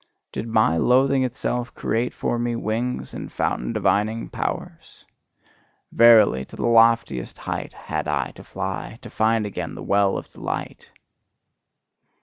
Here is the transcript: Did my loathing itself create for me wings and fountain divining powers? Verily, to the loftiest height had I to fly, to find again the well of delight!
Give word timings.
Did 0.31 0.47
my 0.47 0.77
loathing 0.77 1.21
itself 1.21 1.75
create 1.75 2.11
for 2.11 2.39
me 2.39 2.55
wings 2.55 3.13
and 3.13 3.31
fountain 3.31 3.71
divining 3.71 4.29
powers? 4.29 5.05
Verily, 5.91 6.43
to 6.45 6.55
the 6.55 6.65
loftiest 6.65 7.37
height 7.37 7.73
had 7.73 8.07
I 8.07 8.31
to 8.31 8.43
fly, 8.43 8.97
to 9.03 9.11
find 9.11 9.45
again 9.45 9.75
the 9.75 9.83
well 9.83 10.17
of 10.17 10.27
delight! 10.31 10.89